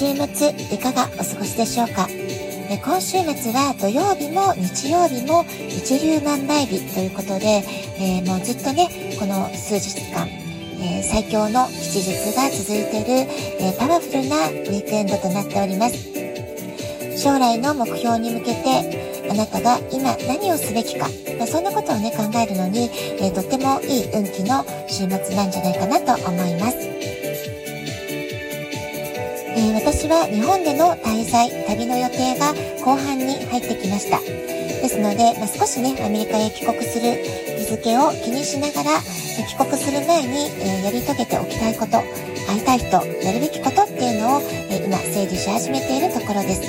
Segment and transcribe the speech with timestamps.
[0.00, 2.08] 週末いかがお過ごしでしょうか？
[2.70, 7.62] 今週末は土曜日も日曜日も一粒万倍日ということで、
[8.00, 10.26] えー、もうずっとね、この数日間、
[10.80, 15.98] えー、最強の吉日が続いている、えー、パワフルなウィークエンドとなっております。
[17.18, 21.08] 将来の目標に向けて、あなたが今何をすべきか、
[21.38, 22.88] ま、そんなことをね、考えるのに、
[23.20, 26.99] えとってもいい運気の週末なんじゃないかなと思います。
[30.00, 34.18] 私は日本での滞在、旅の予定が後半に入ってきました。
[34.18, 37.20] ですので、まあ、少しね、アメリカへ帰国する
[37.60, 42.00] 日付を気にしながら、帰国する前に、えー、やり遂げておきたいこと、
[42.48, 44.40] 会いたい人、やるべきことっていうのを、
[44.72, 46.62] えー、今整理し始めているところです。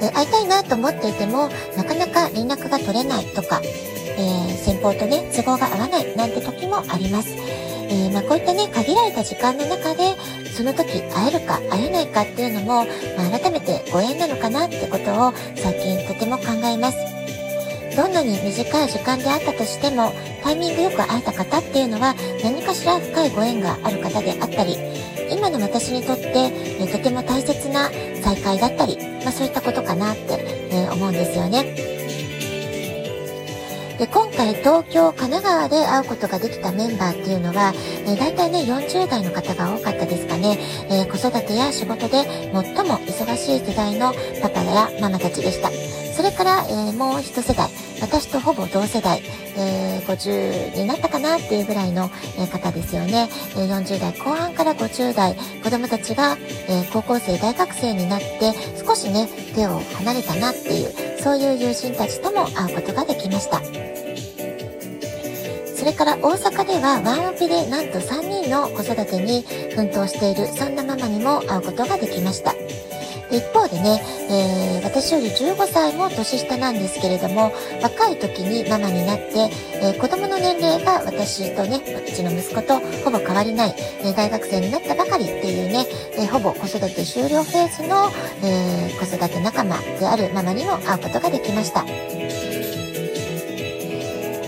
[0.00, 7.28] え会いたいなと思っていても、なかなか連絡が取れないとか、えー、先方とね、都合が合わないなんて時もあります。
[7.90, 10.16] えー、まあ、こういったね、限られた時間の中で、
[10.54, 12.84] その時会えるか会えないかっていうのも、
[13.16, 16.98] まあ、改めてご縁なのかなってことを最近とても考えます。
[17.96, 24.76] どんなに短い時間であったとしても、タイミングよく会えた方っていうのは何かしら深いご縁がある方であったり、
[25.30, 27.90] 今の私にとって、えとても大切な
[28.22, 31.93] 再会だったり、まあ、そういったことかなって、え思うんですよね。
[33.98, 37.72] で、今回東京、神奈川で会うことができたメンバーっていうのは、
[38.06, 40.58] えー、大体ね、40代の方が多かったですかね。
[40.90, 45.70] えー、子育てや仕事で最も忙しい世代のパパやママたちでした。
[46.14, 47.68] それから、えー、もう一世代、
[48.00, 49.22] 私とほぼ同世代、
[49.56, 53.28] えー、50になったかなっていうぐらいの、え方ですよね。
[53.56, 56.36] え、40代後半から50代、子供たちが、
[56.68, 58.52] え、高校生、大学生になって、
[58.84, 63.58] 少しね、手を離れたなっていう、そういう友人たちとも会うことができました。
[65.84, 69.44] それから大阪ではワンオペでなんと3人の子育てに
[69.76, 72.54] 奮闘しているそんなママにも会うことができました。
[73.30, 74.00] 一方でね、
[74.30, 77.52] えー、私より15歳も年下なんですけれども、
[77.82, 85.84] 若い時にママになって、えー、子供の年齢が私とね、うちの息子とほぼ変わりない、えー、大学生になったばかりっていうね、
[86.16, 88.08] えほぼ子育て終了フェーズの、
[88.42, 91.84] え子育て仲間であるママにも会うことができました。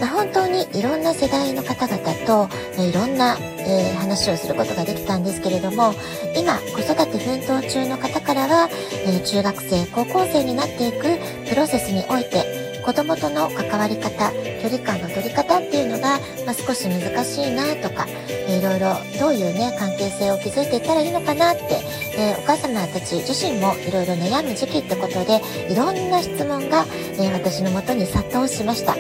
[0.05, 2.49] 本当にいろんな世代の方々と、
[2.83, 5.95] いろんな、えー、話をすることができたんですけれども
[6.37, 8.69] 今子育て奮闘中の方からは、
[9.07, 11.19] えー、中学生高校生になっていく
[11.49, 14.31] プロセスにおいて子供との関わり方
[14.63, 18.07] 距離感の取り方っていうのが、まあ、少し難しいなとか、
[18.49, 21.81] えー、いろいろどういうね関係性を築いていったらいいのかなって、
[22.17, 26.85] えー、お母様たち自身もいろいろ悩む時期ってことでいろんな質問が、
[27.15, 28.95] えー、私のもとに殺到しました。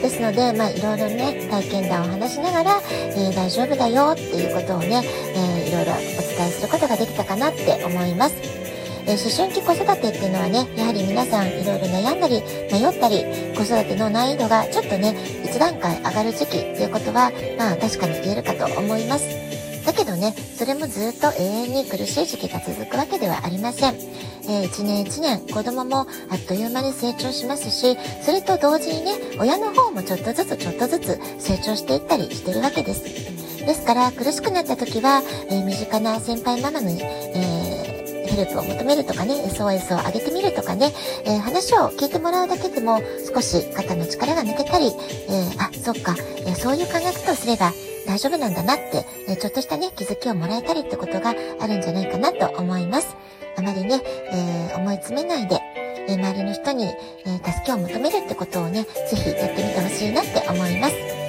[0.00, 8.34] ですので、まあ、いろいろね、体験談を話しながら、えー、大丈夫だよっていうことをね、えー、いろいろお伝えすることができたかなって思います。
[9.06, 13.24] え、思春期子育てっていうのはね、やはり皆さんいろいろ悩んだり、迷ったり、
[13.56, 19.26] 子育ての難易度がちょっとね、一段階上がる時期っていうことは、まあ確かに言えるかと思います。
[19.84, 24.09] だけどね、それもずっと永遠に苦しい時期が続くわけではありません。
[24.50, 33.04] え、1年1年子供もあっという間に成長しますし、それと同時にね、親の方もちょっとずつちょっとずつ成長していったりしてるわけです。
[33.64, 40.92] ですから苦しくなった時は、えー、身近な先輩ママに、えー、ヘルプを求めるとかね、SOS を上げてみるとかね、
[41.24, 43.00] え、話を聞いてもらうだけでも
[43.32, 44.90] 少し肩の力が抜けたり、え、
[45.58, 47.72] あ、そっか、えそういう考え方をすれば
[48.06, 53.14] 大丈夫なんだなって、えちょっとしたね、気づきをもらえたりってことがあるんじゃないかなと思います。
[53.56, 54.00] あまりね、
[54.32, 55.60] えー、思い詰めないで、
[56.08, 61.20] えー、周りの人に、えー、助けを求めるってことをね、ぜひやってみてほしいなって思います。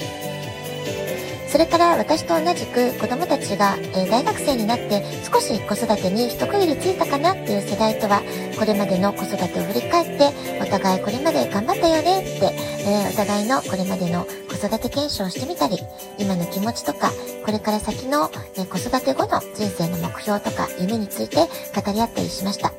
[1.52, 8.22] それから私と同じく子供たちが、え大学生になって少し子育てに一区切りついたかなっていう世代とは
[8.58, 10.30] これまでの子育てを振り返って
[10.62, 12.56] お互いこれまで頑張ったよねって、
[12.88, 14.26] えお互いのこれまでの
[14.68, 15.78] 育て検証してみたり
[16.20, 17.12] 今の気持ちとか
[17.46, 22.72] これから先の、え子育て後の人生の目標とか夢について語り合ったりしました。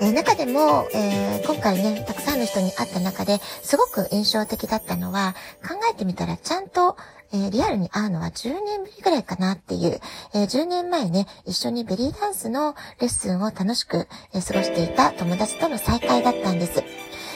[0.00, 5.34] え、中でも、えー、今回ね、たくさんの人に会った中ですごく印象的だったのは、
[5.66, 6.96] 考えてみたらちゃんと、
[7.32, 10.00] えー、リアルに会うのは10年ぶりぐらいかなっていう、
[10.34, 16.82] えー、10年前ね、一緒にベリーダンスのレッスンを楽しく、え過ごしていた友達との再会だったんです。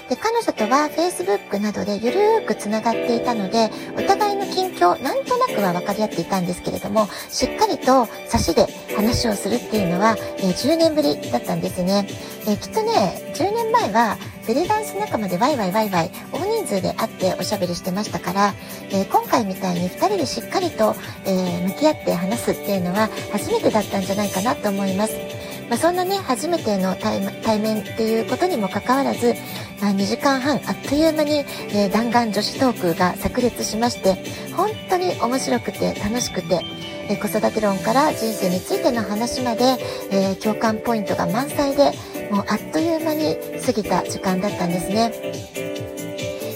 [0.08, 8.66] で、彼女とは Facebook などでゆるーく繋がっていたので、お互いの近況、なんとなくは分かり合っていたんですけれども、しっかりと差しで
[8.96, 12.06] 話をするっていうのは、えー、10年ぶりだったんですね。
[12.46, 14.16] えー、きっとね、10年前は、
[14.46, 18.55] ベレダンス仲間でワイワイワイワイ、大人数で会っておしゃべりしてましたから、
[18.90, 20.96] えー、今回みたいに2人でしっかりと、
[21.26, 25.27] え向き合って話すっていうのは初めてだったんじゃないかなと思います。
[25.69, 27.20] まあ、そんなね、初めての対
[27.59, 29.35] 面っていうことにもかかわらず、
[29.81, 34.17] まあ、2時間半あっという間に、えー、弾丸女子トークが炸裂しまして、
[34.55, 36.65] 本当に面白くて楽しくて、
[37.11, 39.76] えー、子育て論から人生についての話まで、
[40.11, 41.93] えー、共感ポイントが満載で、
[42.31, 45.12] もうあっという間に過ぎた時間だったんですね。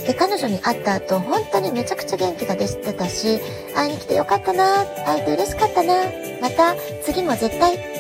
[0.07, 3.41] で、彼女に会った後、本当にめちゃくちゃ元気が出てたし、
[3.75, 5.95] 会いに来てよかったな、会えて嬉しかったな、
[6.41, 6.75] また
[7.05, 7.92] 次も絶対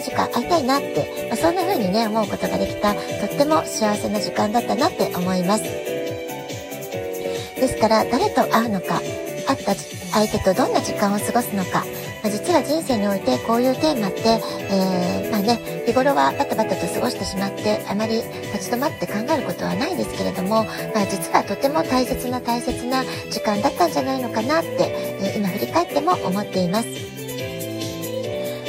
[0.00, 3.00] 近々会いたいなって、まあ、そんな風にね、思うことができた、と
[3.32, 5.62] っても幸せな時間だったなって思います。
[5.62, 5.70] で
[7.68, 9.00] すから、誰と会うのか、
[9.46, 11.84] 会った相手とどんな時間を過ごすのか、
[12.24, 18.16] まあ、実は人生においてこういうテーマって、えー、まあね、日頃はバタバタと過ごしてしまって、あまり
[18.52, 27.13] 立ち止まって考えることはないですけれども、まあ、実はとても大切な大切な時間だったんじゃないのかなって、えー、今振り返っても思っています。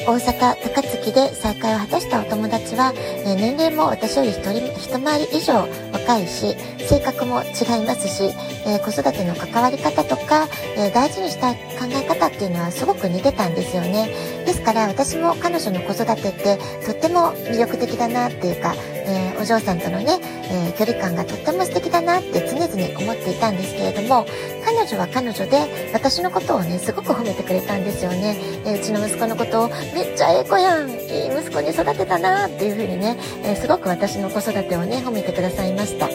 [0.08, 2.94] 大阪高槻で再会を果たしたお友達は、
[3.26, 8.26] え、年齢も私より一人一回り以上若いし性格も違いますし、
[8.68, 10.48] えー、子育ての関わり方とか、
[10.78, 14.10] えー、大事にしたい考え方っていうのはすごく似てたんですよね。
[14.46, 18.76] ですから私も彼女の子育てってとっても魅力的だなっていうか、
[19.08, 20.20] えお嬢さんとのね、
[20.50, 24.26] え距離感がとっても素敵だなって常々思っていたんですけれども
[24.64, 28.36] 彼女は彼女で私のことをねすごく褒めてくれたんですよね、
[28.66, 30.98] えうちの息子のことをめっちゃええ子やんいい
[31.28, 36.08] 息子に育てたなっていうふうにね、え、すごく私の子育てをね褒めてくださいました、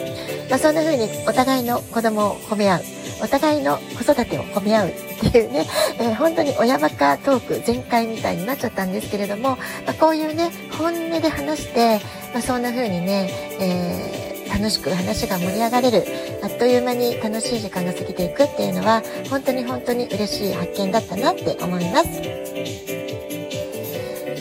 [0.51, 2.81] まあ、そんな風にお互いの子供を褒め合う
[3.23, 4.91] お互いの子育てを褒め合うっ
[5.31, 5.65] ていうね、
[5.97, 9.57] えー、本当に親バカトーク全開みたいになっちゃったんですけれども、ま
[9.87, 12.01] あ、こういうね本音で話して、
[12.33, 13.29] まあ、そんな風にね、
[13.61, 16.03] えー、楽しく話が盛り上がれる
[16.43, 22.09] あっという間に楽しい時間が過ぎていくっていうのは本当に本当に嬉しい発見だったなって思います。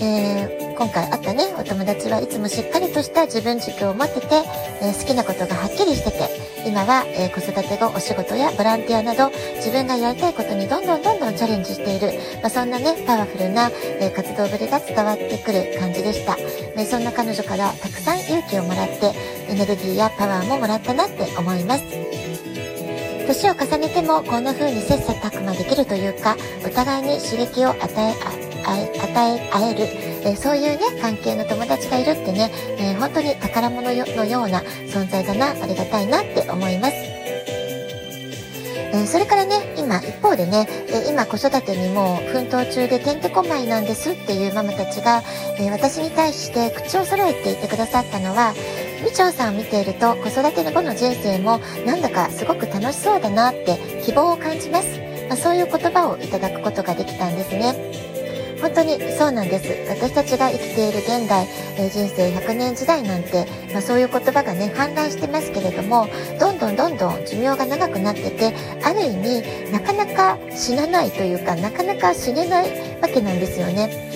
[0.03, 4.29] えー、今回会ったね、お友達はいつもしっかりとした自分軸を持ってて、
[4.81, 6.31] えー、好きなことがはっきりしてて、
[6.67, 16.39] 今は、えー、子育て後お仕事やボランティアなど、自分がやりたいことにどんどんどんどんチャレンジしている、まあ、そんなね、パワフルな、え活動ぶりが伝わってくる感じでした。
[16.79, 19.13] えそんな彼女からたくさん勇気をもらって、
[19.51, 21.85] エネルギーやパワーももらったなって思います。
[23.27, 29.81] 年を重ねてもこんな風に切磋琢磨できるというか、お互いに刺激を与え、与え合える、
[30.25, 34.05] えー、そういうね、関係の友達がいるってね、えー、本当に宝物のよ
[34.45, 36.95] うな存在だな、ありがたいなって思います。
[38.93, 45.23] えー、それからね、今、一方でね、え今子育てにも奮闘中でてんてこまいなんですっていうママたちが、
[45.59, 48.53] え私に対して口を揃えていてくださったのは、
[49.05, 54.99] みちょうさんを見ていると子育て後の人生もなんだかすごく楽しそうだなって希望を感じます。
[55.29, 58.10] まあ、そういう言葉をいただくことができたんですね。
[58.61, 59.91] 本当にそうなんです。
[59.91, 61.47] 私たちが生きている現代、
[61.77, 66.09] えー、人生100年時代なんて、まあ、そういう言葉がね、氾濫してますけれども、
[66.39, 74.11] どんどんどんどん寿命が長くなってて、ある意味、なかなか死なないというか、なかなか死ねないわけなんですよね。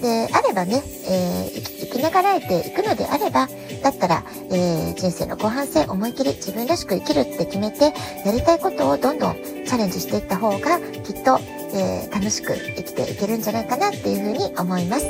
[0.00, 3.48] で、あればね、えー、生きながらえていくのであれば、
[3.82, 7.92] だったら、えー、人生の後半戦思い切り自分らしく生きるって決めて、
[8.24, 11.38] やりたいことをどんどんチャレンジしていった方が、きっと、
[11.74, 15.06] えー、楽しく生きていけるんじゃないかなっていうふうに思います。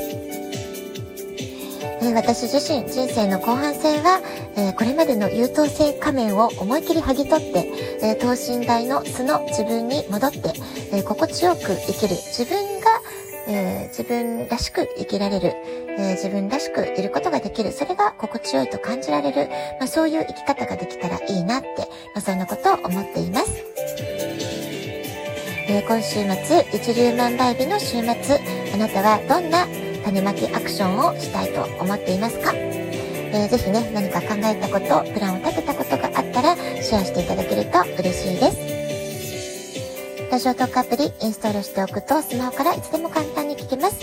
[2.03, 4.21] え私自身人生の後半戦は、
[4.57, 7.67] えー、これまでの優等生仮面を思い切り剥ぎ取って、
[8.03, 10.53] え、等身大の素の自分に戻って、
[10.93, 12.87] え、心地よく生きる自分が、
[13.49, 15.53] え自分らしく生きられる、
[15.99, 19.49] え自分らしくいることができるそれが心地よいと感じられる、
[19.79, 21.69] まあ、そういう生き方ができたらいいなって、
[22.15, 23.80] まあ、そんなことを思っています。
[25.71, 28.03] えー、今週末、一粒万倍日の週末、
[28.75, 29.69] あなたはどんな
[30.03, 32.53] 種まきアクションをしたいと思っていますか？
[32.53, 40.29] えー、ぜひね、何か考えたこと、プランを立てたことがあったら、シェアしていただけると嬉しいです。
[40.33, 43.99] ラジオトークアプリインストールしておくと、スマホからいつでも簡単に聞けます。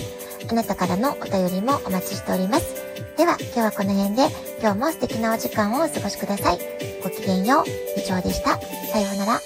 [0.50, 2.76] あなたからのお便りもお待ちしております。
[3.18, 4.30] では、今日はこの辺で、
[4.62, 6.60] 今日も素敵なお時間をお過ごしください。
[7.04, 8.52] ごきげんよう、以上でした。
[8.52, 9.42] さようなら。